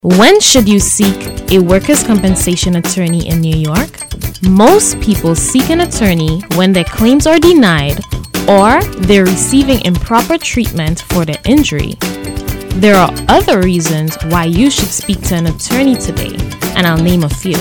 [0.00, 4.00] When should you seek a workers' compensation attorney in New York?
[4.42, 8.00] Most people seek an attorney when their claims are denied
[8.48, 11.94] or they're receiving improper treatment for their injury.
[12.76, 16.34] There are other reasons why you should speak to an attorney today,
[16.74, 17.58] and I'll name a few.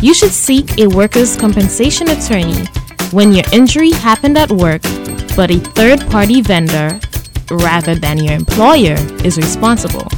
[0.00, 2.64] You should seek a workers' compensation attorney
[3.10, 4.82] when your injury happened at work,
[5.36, 6.98] but a third party vendor,
[7.50, 10.08] rather than your employer, is responsible.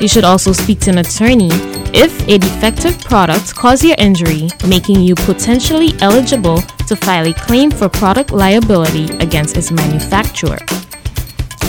[0.00, 1.50] You should also speak to an attorney
[1.92, 7.70] if a defective product caused your injury, making you potentially eligible to file a claim
[7.70, 10.58] for product liability against its manufacturer.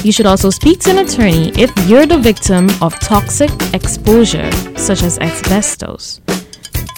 [0.03, 5.03] You should also speak to an attorney if you're the victim of toxic exposure, such
[5.03, 6.21] as asbestos.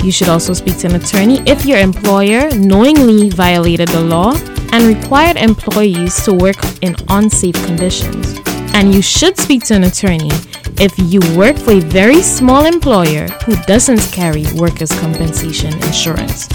[0.02, 4.34] You should also speak to an attorney if your employer knowingly violated the law
[4.72, 8.40] and required employees to work in unsafe conditions.
[8.74, 10.32] And you should speak to an attorney
[10.80, 16.48] if you work for a very small employer who doesn't carry workers' compensation insurance.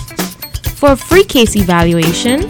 [0.81, 2.41] For a free case evaluation,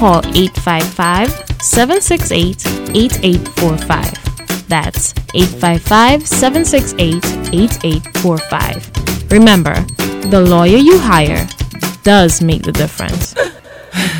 [0.00, 1.30] call 855
[1.60, 4.66] 768 8845.
[4.66, 9.30] That's 855 768 8845.
[9.30, 9.74] Remember,
[10.30, 11.46] the lawyer you hire
[12.02, 13.34] does make the difference.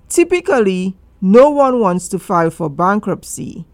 [0.08, 3.64] Typically, no one wants to file for bankruptcy.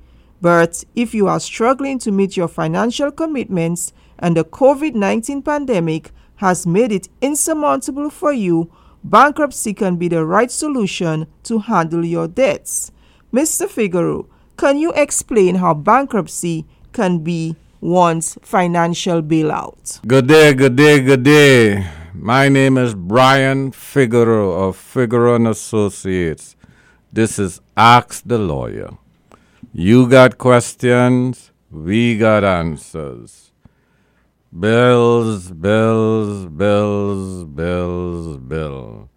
[0.41, 6.11] But if you are struggling to meet your financial commitments and the COVID 19 pandemic
[6.37, 8.71] has made it insurmountable for you,
[9.03, 12.93] bankruptcy can be the right solution to handle your debts.
[13.33, 13.67] Mr.
[13.67, 14.25] Figueroa,
[14.59, 20.07] can you explain how bankruptcy can be one's financial bailout?
[20.07, 21.87] Good day, good day, good day.
[22.13, 26.57] My name is Brian Figueroa of Figueroa and Associates.
[27.11, 28.99] This is Ask the Lawyer.
[29.73, 33.51] You got questions, we got answers.
[34.53, 39.09] Bills, bills, bills, bills, bill.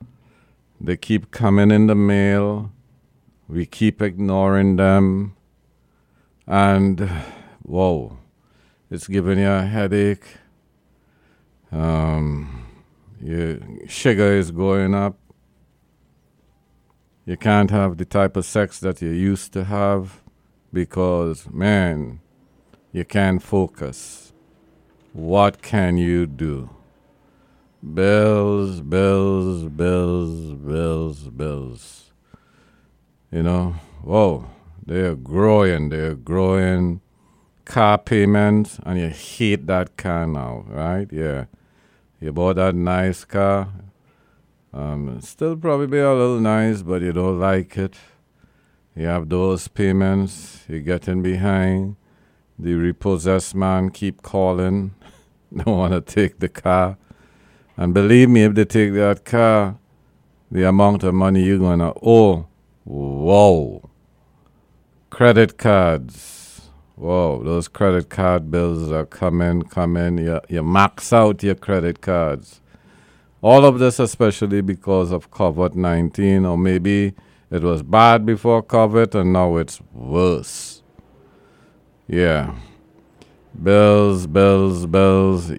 [0.80, 2.72] They keep coming in the mail.
[3.50, 5.36] We keep ignoring them.
[6.48, 7.10] And
[7.64, 8.18] whoa,
[8.89, 10.26] it's giving you a headache.
[11.74, 12.68] Um,
[13.22, 15.20] your sugar is going up.
[17.24, 20.24] You can't have the type of sex that you used to have
[20.74, 22.19] because, man,
[22.91, 24.34] you can't focus.
[25.13, 26.72] What can you do?
[27.93, 32.11] Bills, bills, bills, bills, bills.
[33.32, 34.49] You know, whoa,
[34.86, 37.01] they're growing, they're growing.
[37.65, 41.07] Car payments, and you hate that car now, right?
[41.11, 41.45] Yeah.
[42.19, 43.69] You bought that nice car.
[44.74, 47.95] Um, still probably a little nice, but you don't like it.
[48.95, 51.97] You have those payments, you're getting behind.
[52.57, 54.93] The repossessed man keep calling,
[55.55, 56.97] don't want to take the car.
[57.76, 59.78] And believe me, if they take that car,
[60.49, 62.47] the amount of money you're going to owe,
[62.86, 63.89] whoa.
[65.09, 70.19] Credit cards, whoa, those credit card bills are coming, coming.
[70.19, 72.61] You, you max out your credit cards.
[73.44, 77.14] All of this, especially because of COVID 19, or maybe
[77.50, 80.84] it was bad before COVID and now it's worse.
[82.08, 82.56] Yeah.
[83.62, 85.52] Bills, bills, bills.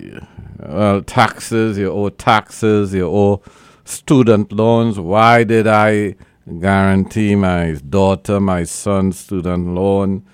[0.60, 3.42] Well, taxes, you owe taxes, you owe
[3.84, 5.00] student loans.
[5.00, 6.14] Why did I
[6.60, 10.24] guarantee my daughter, my son's student loan?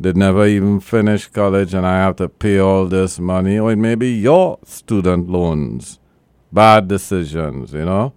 [0.00, 3.56] They never even finish college and I have to pay all this money.
[3.56, 6.00] Or it may be your student loans.
[6.52, 8.12] Bad decisions, you know?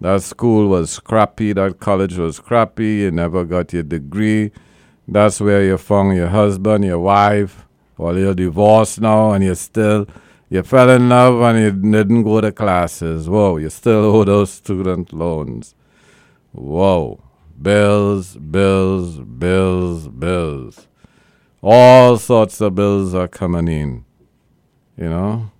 [0.00, 4.50] That school was crappy, that college was crappy, you never got your degree.
[5.06, 7.66] That's where you found your husband, your wife,
[7.96, 10.08] well, you're divorced now and you still,
[10.48, 13.28] you fell in love and you didn't go to classes.
[13.28, 15.76] Whoa, you still owe those student loans.
[16.50, 17.22] Whoa.
[17.60, 20.88] Bills, bills, bills, bills.
[21.62, 24.04] All sorts of bills are coming in,
[24.96, 25.51] you know?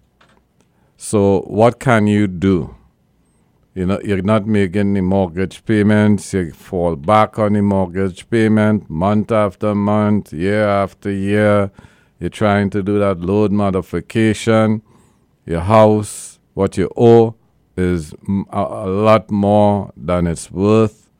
[1.04, 2.76] So, what can you do?
[3.74, 8.88] You know, you're not making the mortgage payments, you fall back on the mortgage payment
[8.88, 11.72] month after month, year after year.
[12.20, 14.82] You're trying to do that load modification.
[15.44, 17.34] Your house, what you owe
[17.76, 18.14] is
[18.52, 21.10] a lot more than it's worth.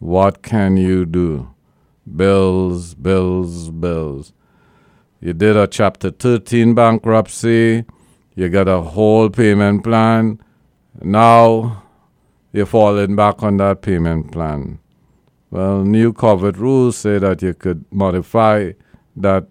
[0.00, 1.54] What can you do?
[2.16, 4.32] Bills, bills, bills.
[5.20, 7.84] You did a Chapter 13 bankruptcy.
[8.40, 10.40] You got a whole payment plan.
[11.02, 11.82] Now
[12.54, 14.78] you're falling back on that payment plan.
[15.50, 18.72] Well, new COVID rules say that you could modify
[19.16, 19.46] that,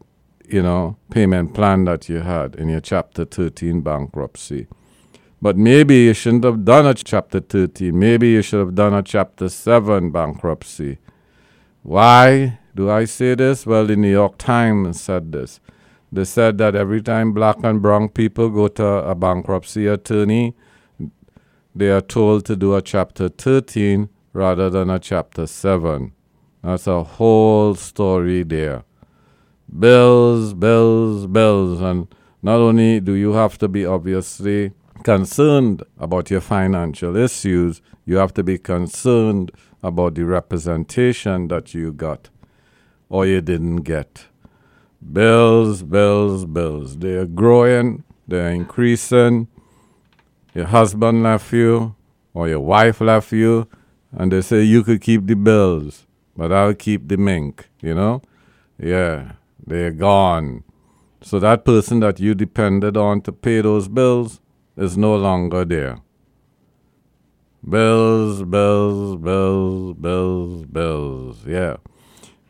[0.47, 4.65] you know, payment plan that you had in your Chapter 13 bankruptcy.
[5.39, 7.99] But maybe you shouldn't have done a Chapter 13.
[7.99, 10.97] Maybe you should have done a Chapter 7 bankruptcy.
[11.83, 13.67] Why do I say this?
[13.67, 15.59] Well, the New York Times said this.
[16.11, 20.55] They said that every time black and brown people go to a bankruptcy attorney,
[21.75, 26.11] they are told to do a chapter 13 rather than a chapter 7.
[26.63, 28.83] That's a whole story there.
[29.77, 31.79] Bills, bills, bills.
[31.79, 32.07] And
[32.41, 34.71] not only do you have to be obviously
[35.03, 39.51] concerned about your financial issues, you have to be concerned
[39.83, 42.29] about the representation that you got
[43.09, 44.25] or you didn't get.
[45.01, 46.97] Bills, bills, bills.
[46.97, 49.47] They are growing, they're increasing.
[50.53, 51.95] Your husband left you,
[52.33, 53.67] or your wife left you,
[54.11, 58.21] and they say you could keep the bills, but I'll keep the mink, you know?
[58.77, 59.33] Yeah,
[59.65, 60.63] they're gone.
[61.21, 64.39] So that person that you depended on to pay those bills
[64.77, 66.01] is no longer there.
[67.67, 71.45] Bills, bills, bills, bills, bills.
[71.45, 71.77] Yeah.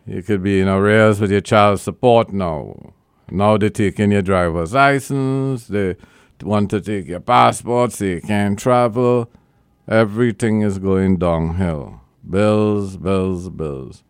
[0.09, 2.93] You could be in arrears with your child support now.
[3.29, 5.97] Now they're taking your driver's license, they
[6.41, 9.29] want to take your passport so you can't travel.
[9.87, 12.01] Everything is going downhill.
[12.27, 14.03] Bills, bills, bills.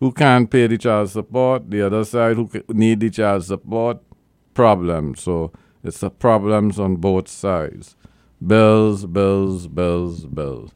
[0.00, 1.70] Who can't pay the child support?
[1.70, 3.98] The other side who need the child support?
[4.54, 5.14] Problem.
[5.16, 5.52] So
[5.84, 7.94] it's a problems on both sides.
[8.44, 10.70] Bills, bills, bills, bills.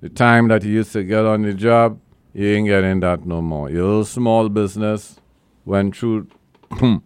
[0.00, 2.00] The time that you used to get on the job,
[2.34, 3.70] you ain't getting that no more.
[3.70, 5.20] Your small business
[5.64, 6.26] went through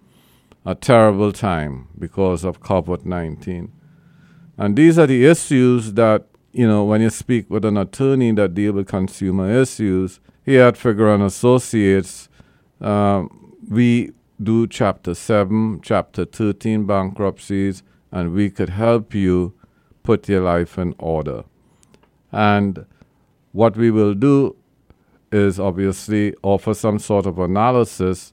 [0.65, 3.71] a terrible time because of COVID 19.
[4.57, 8.55] And these are the issues that, you know, when you speak with an attorney that
[8.55, 12.31] deal with consumer issues, here at Figueroa and Associates,
[12.81, 14.13] um, we
[14.43, 19.53] do Chapter 7, Chapter 13 bankruptcies, and we could help you
[20.03, 21.45] put your life in order.
[22.33, 22.87] And
[23.53, 24.57] what we will do
[25.31, 28.33] is obviously offer some sort of analysis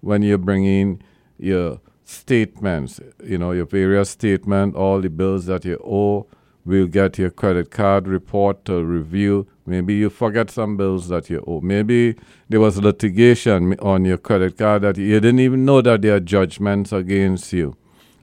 [0.00, 1.02] when you're bringing
[1.38, 6.26] your statements, you know, your various statement, all the bills that you owe.
[6.64, 9.46] We'll get your credit card report to review.
[9.66, 11.60] Maybe you forget some bills that you owe.
[11.60, 12.16] Maybe
[12.48, 16.20] there was litigation on your credit card that you didn't even know that there are
[16.20, 17.76] judgments against you.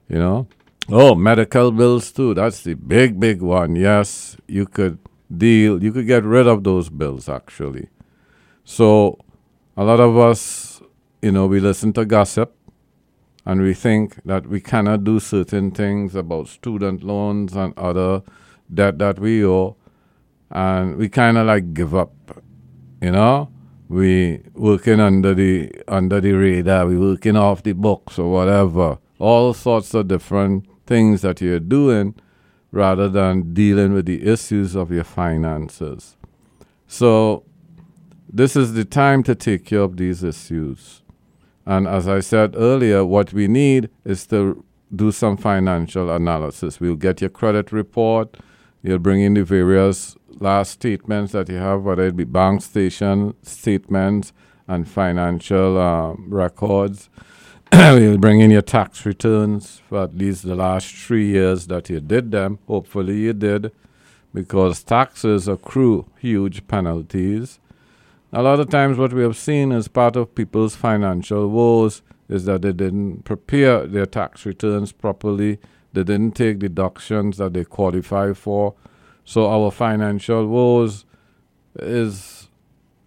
[0.08, 0.48] You know?
[0.90, 2.34] Oh, medical bills too.
[2.34, 3.76] That's the big, big one.
[3.76, 4.98] Yes, you could
[5.34, 7.88] deal, you could get rid of those bills actually.
[8.64, 9.18] So,
[9.76, 10.80] a lot of us,
[11.20, 12.56] you know, we listen to gossip
[13.44, 18.22] and we think that we cannot do certain things about student loans and other
[18.72, 19.76] debt that we owe,
[20.50, 22.12] and we kind of like give up,
[23.02, 23.50] you know.
[23.86, 29.52] We working under the under the radar, we working off the books or whatever, all
[29.52, 32.14] sorts of different things that you're doing,
[32.72, 36.16] rather than dealing with the issues of your finances.
[36.86, 37.44] So,
[38.32, 41.02] this is the time to take care of these issues.
[41.66, 44.64] And as I said earlier, what we need is to
[44.94, 46.80] do some financial analysis.
[46.80, 48.36] We'll get your credit report.
[48.82, 53.34] You'll bring in the various last statements that you have, whether it be bank station
[53.42, 54.32] statements
[54.68, 57.08] and financial um, records.
[57.72, 62.00] we'll bring in your tax returns for at least the last three years that you
[62.00, 62.58] did them.
[62.66, 63.72] Hopefully, you did,
[64.32, 67.58] because taxes accrue huge penalties.
[68.36, 72.46] A lot of times, what we have seen as part of people's financial woes is
[72.46, 75.60] that they didn't prepare their tax returns properly,
[75.92, 78.74] they didn't take deductions that they qualify for.
[79.24, 81.04] So, our financial woes
[81.78, 82.48] is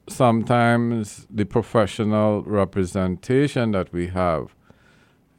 [0.08, 4.56] sometimes the professional representation that we have.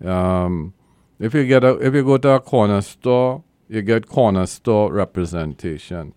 [0.05, 0.75] Um,
[1.19, 4.93] if you get a, if you go to a corner store, you get corner store
[4.93, 6.13] representation.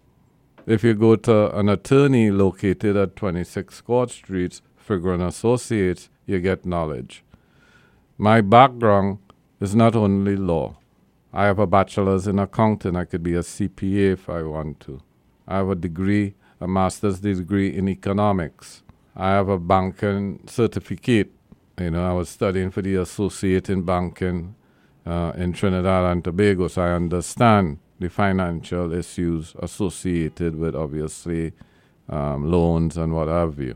[0.68, 6.40] If you go to an attorney located at 26 Court Street, Figueroa and Associates, you
[6.40, 7.24] get knowledge.
[8.18, 9.18] My background
[9.60, 10.78] is not only law.
[11.34, 12.96] I have a bachelor's in accounting.
[12.96, 15.02] I could be a CPA if I want to.
[15.48, 18.84] I have a degree, a master's degree in economics.
[19.16, 21.32] I have a banking certificate.
[21.80, 24.54] You know, I was studying for the associate in banking
[25.08, 31.54] uh, in Trinidad and Tobago, so I understand the financial issues associated with obviously
[32.10, 33.76] um, loans and what have you.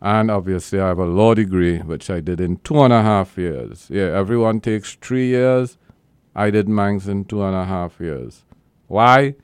[0.00, 3.38] And obviously, I have a law degree, which I did in two and a half
[3.38, 3.86] years.
[3.88, 5.78] Yeah, everyone takes three years.
[6.34, 8.44] I did mine in two and a half years.
[8.88, 9.36] Why?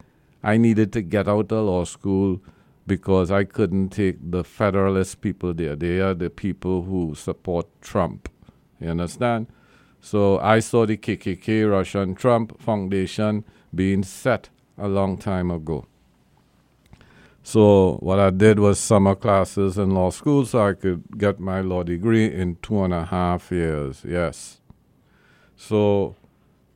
[0.42, 2.40] I needed to get out of law school
[2.86, 5.76] because I couldn't take the Federalist people there.
[5.76, 8.28] They are the people who support Trump.
[8.80, 9.46] You understand?
[10.00, 13.44] So I saw the KKK Russian Trump Foundation
[13.74, 15.86] being set a long time ago.
[17.42, 21.62] So what I did was summer classes in law school so I could get my
[21.62, 24.04] law degree in two and a half years.
[24.06, 24.60] Yes.
[25.56, 26.14] So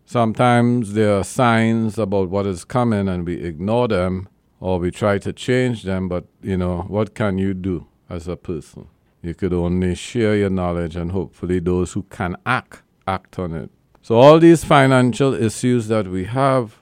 [0.07, 4.29] sometimes there are signs about what is coming and we ignore them
[4.61, 8.37] or we try to change them, but you know, what can you do as a
[8.37, 8.89] person?
[9.21, 13.71] You could only share your knowledge and hopefully those who can act, act on it.
[14.01, 16.82] So all these financial issues that we have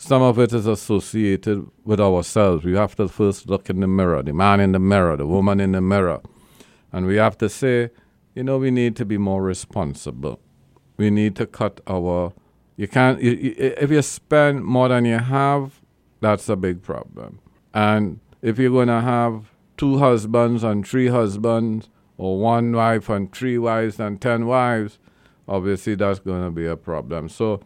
[0.00, 2.64] some of it is associated with ourselves.
[2.64, 5.60] We have to first look in the mirror, the man in the mirror, the woman
[5.60, 6.22] in the mirror.
[6.90, 7.90] And we have to say,
[8.34, 10.40] you know, we need to be more responsible.
[10.96, 12.32] We need to cut our.
[12.78, 13.20] You can't.
[13.20, 15.82] You, you, if you spend more than you have,
[16.20, 17.40] that's a big problem.
[17.74, 23.30] And if you're going to have two husbands and three husbands, or one wife and
[23.34, 24.98] three wives and ten wives,
[25.46, 27.28] obviously that's going to be a problem.
[27.28, 27.60] So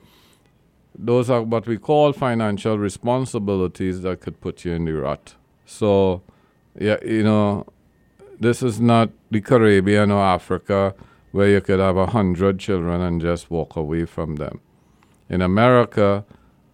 [0.97, 5.35] those are what we call financial responsibilities that could put you in the rut.
[5.67, 6.23] So,
[6.79, 7.67] yeah, you know,
[8.39, 10.95] this is not the Caribbean or Africa
[11.33, 14.61] where you could have a hundred children and just walk away from them.
[15.29, 16.25] In America,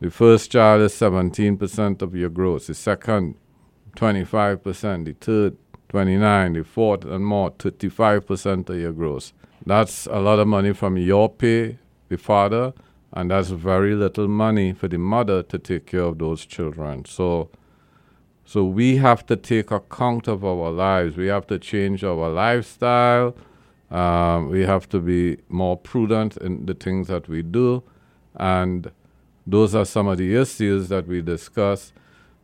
[0.00, 3.36] the first child is 17% of your gross, the second
[3.96, 5.56] 25%, the third
[5.88, 9.32] 29, the fourth and more 35% of your gross.
[9.64, 12.72] That's a lot of money from your pay, the father,
[13.12, 17.04] and that's very little money for the mother to take care of those children.
[17.04, 17.50] So
[18.44, 21.16] so we have to take account of our lives.
[21.16, 23.36] We have to change our lifestyle.
[23.92, 27.84] Um, we have to be more prudent in the things that we do.
[28.34, 28.90] And
[29.46, 31.92] those are some of the issues that we discuss.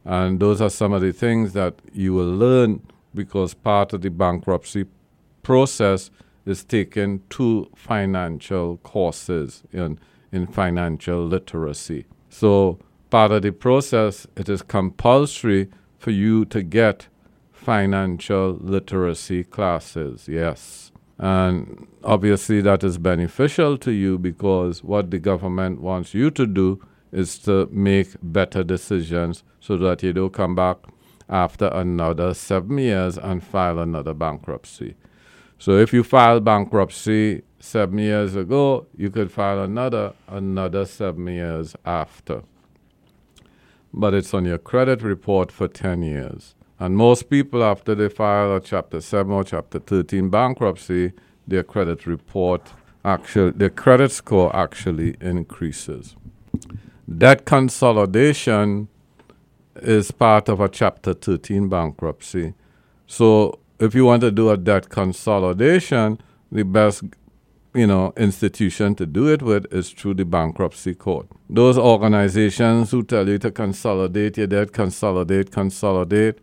[0.05, 4.11] And those are some of the things that you will learn because part of the
[4.11, 4.87] bankruptcy
[5.43, 6.13] process
[6.45, 9.99] is taking two financial courses in,
[10.37, 12.07] in financial literacy.
[12.29, 12.79] So
[13.11, 15.69] part of the process, it is compulsory
[15.99, 17.09] for you to get
[17.53, 20.93] financial literacy classes, yes.
[21.19, 26.81] And obviously, that is beneficial to you because what the government wants you to do
[27.11, 30.77] is to make better decisions so that you don't come back
[31.29, 34.95] after another seven years and file another bankruptcy.
[35.59, 41.75] So if you file bankruptcy seven years ago, you could file another another seven years
[41.85, 42.43] after.
[43.93, 46.55] But it's on your credit report for 10 years.
[46.79, 51.13] And most people, after they file a Chapter 7 or Chapter 13 bankruptcy,
[51.49, 52.73] their credit report
[53.05, 56.17] actually, their credit score actually increases.
[57.17, 58.89] Debt consolidation
[59.77, 62.53] is part of a Chapter 13 bankruptcy.
[63.07, 67.05] So if you want to do a debt consolidation, the best
[67.77, 71.27] you know institution to do it with is through the bankruptcy court.
[71.49, 76.39] Those organizations who tell you to consolidate your debt, consolidate, consolidate,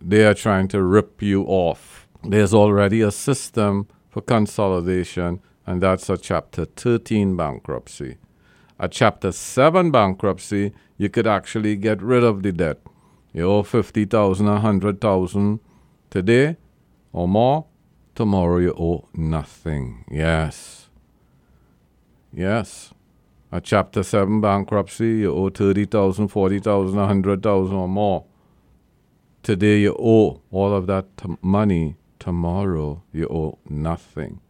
[0.00, 2.08] they are trying to rip you off.
[2.24, 8.16] There's already a system for consolidation, and that's a Chapter 13 bankruptcy.
[8.78, 12.78] A Chapter 7 bankruptcy, you could actually get rid of the debt.
[13.32, 15.60] You owe 50,000, 100,000
[16.10, 16.56] today
[17.12, 17.66] or more,
[18.22, 20.04] tomorrow owe nothing.
[20.08, 20.88] Yes.
[22.32, 22.94] Yes.
[23.50, 28.24] A Chapter 7 bankruptcy, you owe 30,000, 40,000, 100,000 or more.
[29.42, 31.96] Today you owe all of that t- money.
[32.20, 34.40] Tomorrow you owe nothing.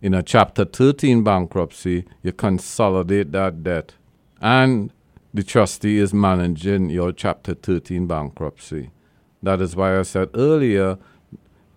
[0.00, 3.92] In a Chapter 13 bankruptcy, you consolidate that debt
[4.40, 4.90] and
[5.34, 8.88] the trustee is managing your Chapter 13 bankruptcy.
[9.42, 10.96] That is why I said earlier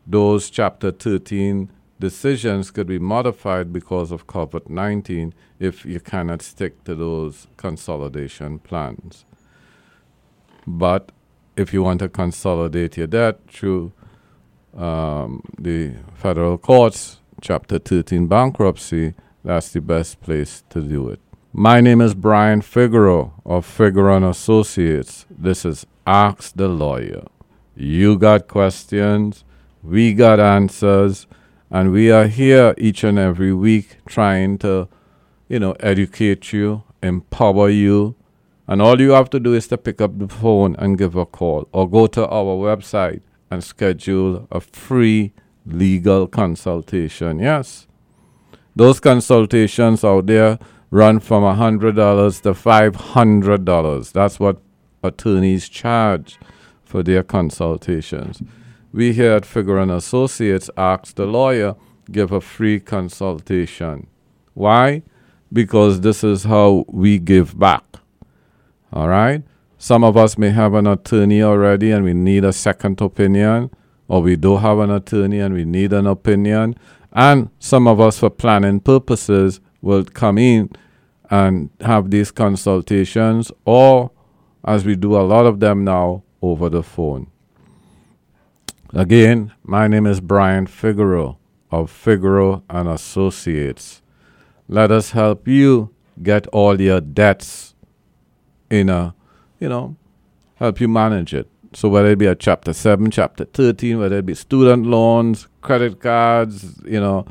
[0.05, 6.83] those Chapter 13 decisions could be modified because of COVID 19 if you cannot stick
[6.83, 9.25] to those consolidation plans.
[10.67, 11.11] But
[11.55, 13.93] if you want to consolidate your debt through
[14.75, 21.19] um, the federal courts, Chapter 13 bankruptcy, that's the best place to do it.
[21.53, 25.25] My name is Brian Figueroa of Figueroa and Associates.
[25.29, 27.25] This is Ask the Lawyer.
[27.75, 29.43] You got questions,
[29.85, 31.27] we got answers,
[31.69, 34.87] and we are here each and every week trying to,
[35.47, 38.15] you know, educate you, empower you.
[38.67, 41.25] And all you have to do is to pick up the phone and give a
[41.25, 43.21] call or go to our website
[43.51, 45.33] and schedule a free
[45.65, 47.37] legal consultation.
[47.39, 47.85] Yes.
[48.75, 50.57] Those consultations out there
[50.89, 54.11] run from $100 to $500.
[54.11, 54.61] That's what
[55.03, 56.39] attorneys charge
[56.83, 58.41] for their consultations.
[58.95, 61.75] We here at Figueroa and Associates ask the lawyer
[62.09, 64.07] give a free consultation.
[64.53, 65.03] Why?
[65.51, 67.83] Because this is how we give back.
[68.93, 69.43] All right?
[69.77, 73.69] Some of us may have an attorney already and we need a second opinion,
[74.07, 76.75] or we do have an attorney and we need an opinion.
[77.11, 80.69] And some of us, for planning purposes, will come in
[81.29, 84.11] and have these consultations, or
[84.63, 87.27] as we do a lot of them now, over the phone.
[88.97, 91.35] Again, my name is Brian Figueroa
[91.69, 94.01] of Figueroa and Associates.
[94.69, 95.93] Let us help you
[96.23, 97.75] get all your debts
[98.69, 99.13] in a,
[99.59, 99.97] you know,
[100.55, 101.49] help you manage it.
[101.73, 105.99] So whether it be a chapter 7, chapter 13, whether it be student loans, credit
[105.99, 107.25] cards, you know,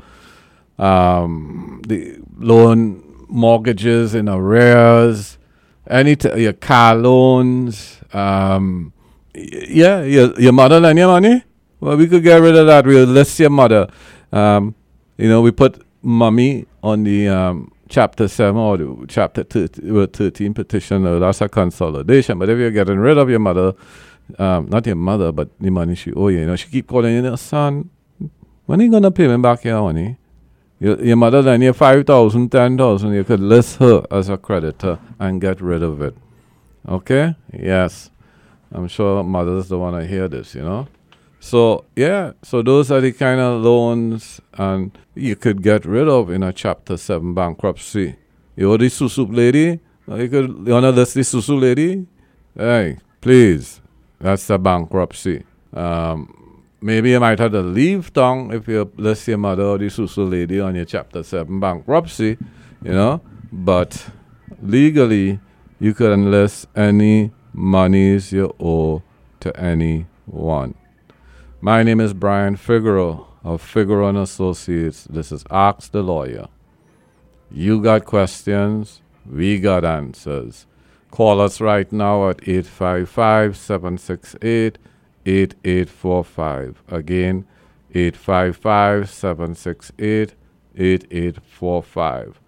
[0.77, 5.39] um, the loan mortgages in arrears,
[5.87, 8.93] any t- your car loans, um,
[9.33, 11.43] yeah, your, your mother lend your money?
[11.85, 12.83] Well, we could get rid of that.
[12.87, 13.87] We'll list your mother.
[14.31, 14.73] Um,
[15.17, 21.05] you know, we put mommy on the um, chapter 7 or chapter 13, 13 petition.
[21.05, 22.39] Uh, that's a consolidation.
[22.39, 23.73] But if you're getting rid of your mother,
[24.39, 27.23] um, not your mother, but the money she owe you, you know, she keep calling
[27.23, 27.91] you, son,
[28.65, 30.17] when are you going to pay me back your money?
[30.79, 35.39] Your, your mother lend you 5,000, 10,000, you could list her as a creditor and
[35.39, 36.17] get rid of it.
[36.89, 37.35] Okay?
[37.53, 38.09] Yes.
[38.71, 40.87] I'm sure mothers don't want to hear this, you know?
[41.45, 46.31] So, yeah, so those are the kind of loans and you could get rid of
[46.31, 48.15] in a Chapter 7 bankruptcy.
[48.55, 49.79] You owe the Susu lady?
[50.07, 52.07] You could you to list the Susu lady?
[52.57, 53.79] Hey, please.
[54.19, 55.43] That's a bankruptcy.
[55.71, 59.85] Um, maybe you might have to leave town if you list your mother or the
[59.85, 62.39] Susu lady on your Chapter 7 bankruptcy,
[62.81, 63.21] you know?
[63.51, 64.09] But
[64.63, 65.39] legally,
[65.79, 69.03] you could enlist any monies you owe
[69.41, 70.73] to anyone.
[71.65, 75.07] My name is Brian Figueroa of Figueroa and Associates.
[75.09, 76.47] This is Ask the Lawyer.
[77.49, 80.67] You got questions, we got answers.
[81.09, 84.77] Call us right now at 855 768
[85.25, 86.83] 8845.
[86.87, 87.47] Again,
[87.95, 90.35] 855 768
[90.75, 92.39] 8845.